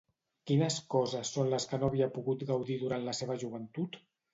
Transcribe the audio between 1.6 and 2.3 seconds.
que no havia